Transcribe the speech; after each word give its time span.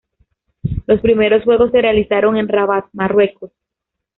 Los 0.87 0.99
primeros 0.99 1.43
juegos 1.43 1.69
se 1.69 1.79
realizaron 1.79 2.35
en 2.35 2.47
Rabat, 2.47 2.85
Marruecos. 2.91 3.51